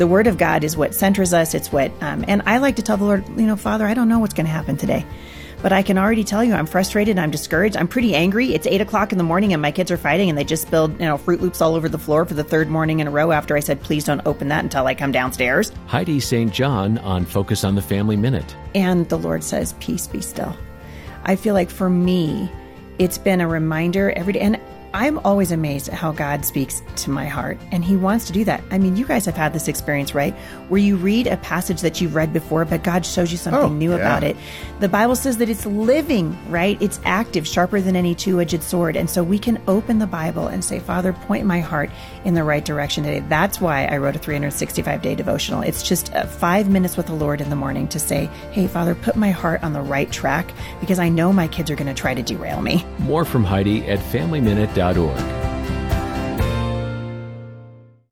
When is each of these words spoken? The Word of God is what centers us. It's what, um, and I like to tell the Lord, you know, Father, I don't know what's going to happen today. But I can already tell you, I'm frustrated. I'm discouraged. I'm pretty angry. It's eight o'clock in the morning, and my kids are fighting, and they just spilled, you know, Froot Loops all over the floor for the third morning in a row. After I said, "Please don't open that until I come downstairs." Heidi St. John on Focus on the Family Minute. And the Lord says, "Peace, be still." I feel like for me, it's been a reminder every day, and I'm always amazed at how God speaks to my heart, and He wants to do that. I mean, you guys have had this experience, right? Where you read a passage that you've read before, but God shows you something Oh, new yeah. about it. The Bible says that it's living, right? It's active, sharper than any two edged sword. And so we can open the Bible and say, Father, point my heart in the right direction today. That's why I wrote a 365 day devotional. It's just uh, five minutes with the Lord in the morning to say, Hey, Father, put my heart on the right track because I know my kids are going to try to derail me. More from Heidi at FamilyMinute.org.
The 0.00 0.06
Word 0.06 0.26
of 0.26 0.38
God 0.38 0.64
is 0.64 0.78
what 0.78 0.94
centers 0.94 1.34
us. 1.34 1.52
It's 1.52 1.70
what, 1.70 1.92
um, 2.00 2.24
and 2.26 2.40
I 2.46 2.56
like 2.56 2.76
to 2.76 2.82
tell 2.82 2.96
the 2.96 3.04
Lord, 3.04 3.22
you 3.36 3.44
know, 3.44 3.54
Father, 3.54 3.86
I 3.86 3.92
don't 3.92 4.08
know 4.08 4.18
what's 4.18 4.32
going 4.32 4.46
to 4.46 4.50
happen 4.50 4.78
today. 4.78 5.04
But 5.60 5.74
I 5.74 5.82
can 5.82 5.98
already 5.98 6.24
tell 6.24 6.42
you, 6.42 6.54
I'm 6.54 6.64
frustrated. 6.64 7.18
I'm 7.18 7.30
discouraged. 7.30 7.76
I'm 7.76 7.86
pretty 7.86 8.14
angry. 8.14 8.54
It's 8.54 8.66
eight 8.66 8.80
o'clock 8.80 9.12
in 9.12 9.18
the 9.18 9.24
morning, 9.24 9.52
and 9.52 9.60
my 9.60 9.70
kids 9.70 9.90
are 9.90 9.98
fighting, 9.98 10.30
and 10.30 10.38
they 10.38 10.44
just 10.44 10.66
spilled, 10.66 10.92
you 10.92 11.04
know, 11.04 11.18
Froot 11.18 11.42
Loops 11.42 11.60
all 11.60 11.74
over 11.74 11.86
the 11.86 11.98
floor 11.98 12.24
for 12.24 12.32
the 12.32 12.42
third 12.42 12.70
morning 12.70 13.00
in 13.00 13.08
a 13.08 13.10
row. 13.10 13.30
After 13.30 13.54
I 13.54 13.60
said, 13.60 13.82
"Please 13.82 14.04
don't 14.04 14.22
open 14.24 14.48
that 14.48 14.64
until 14.64 14.86
I 14.86 14.94
come 14.94 15.12
downstairs." 15.12 15.70
Heidi 15.86 16.18
St. 16.18 16.50
John 16.50 16.96
on 16.96 17.26
Focus 17.26 17.62
on 17.62 17.74
the 17.74 17.82
Family 17.82 18.16
Minute. 18.16 18.56
And 18.74 19.06
the 19.10 19.18
Lord 19.18 19.44
says, 19.44 19.74
"Peace, 19.80 20.06
be 20.06 20.22
still." 20.22 20.56
I 21.24 21.36
feel 21.36 21.52
like 21.52 21.68
for 21.68 21.90
me, 21.90 22.50
it's 22.98 23.18
been 23.18 23.42
a 23.42 23.46
reminder 23.46 24.14
every 24.16 24.32
day, 24.32 24.40
and 24.40 24.58
I'm 24.92 25.18
always 25.20 25.52
amazed 25.52 25.88
at 25.88 25.94
how 25.94 26.10
God 26.12 26.44
speaks 26.44 26.82
to 26.96 27.10
my 27.10 27.26
heart, 27.26 27.58
and 27.70 27.84
He 27.84 27.96
wants 27.96 28.26
to 28.26 28.32
do 28.32 28.44
that. 28.44 28.62
I 28.70 28.78
mean, 28.78 28.96
you 28.96 29.06
guys 29.06 29.24
have 29.26 29.36
had 29.36 29.52
this 29.52 29.68
experience, 29.68 30.14
right? 30.14 30.34
Where 30.68 30.80
you 30.80 30.96
read 30.96 31.26
a 31.28 31.36
passage 31.36 31.80
that 31.82 32.00
you've 32.00 32.14
read 32.16 32.32
before, 32.32 32.64
but 32.64 32.82
God 32.82 33.06
shows 33.06 33.30
you 33.30 33.38
something 33.38 33.62
Oh, 33.62 33.68
new 33.68 33.90
yeah. 33.90 33.96
about 33.98 34.24
it. 34.24 34.36
The 34.80 34.88
Bible 34.88 35.14
says 35.14 35.36
that 35.38 35.48
it's 35.48 35.64
living, 35.64 36.36
right? 36.50 36.76
It's 36.82 36.98
active, 37.04 37.46
sharper 37.46 37.80
than 37.80 37.94
any 37.94 38.14
two 38.16 38.40
edged 38.40 38.62
sword. 38.62 38.96
And 38.96 39.08
so 39.08 39.22
we 39.22 39.38
can 39.38 39.62
open 39.68 39.98
the 40.00 40.06
Bible 40.06 40.48
and 40.48 40.64
say, 40.64 40.80
Father, 40.80 41.12
point 41.12 41.46
my 41.46 41.60
heart 41.60 41.90
in 42.24 42.34
the 42.34 42.42
right 42.42 42.64
direction 42.64 43.04
today. 43.04 43.20
That's 43.28 43.60
why 43.60 43.84
I 43.86 43.98
wrote 43.98 44.16
a 44.16 44.18
365 44.18 45.02
day 45.02 45.14
devotional. 45.14 45.62
It's 45.62 45.82
just 45.82 46.12
uh, 46.14 46.26
five 46.26 46.68
minutes 46.68 46.96
with 46.96 47.06
the 47.06 47.14
Lord 47.14 47.40
in 47.40 47.50
the 47.50 47.56
morning 47.56 47.86
to 47.88 47.98
say, 48.00 48.26
Hey, 48.52 48.66
Father, 48.66 48.94
put 48.94 49.14
my 49.16 49.30
heart 49.30 49.62
on 49.62 49.72
the 49.72 49.80
right 49.82 50.10
track 50.10 50.52
because 50.80 50.98
I 50.98 51.08
know 51.08 51.32
my 51.32 51.46
kids 51.46 51.70
are 51.70 51.76
going 51.76 51.94
to 51.94 52.00
try 52.00 52.14
to 52.14 52.22
derail 52.22 52.60
me. 52.62 52.84
More 53.00 53.24
from 53.24 53.44
Heidi 53.44 53.86
at 53.86 54.00
FamilyMinute.org. 54.80 55.39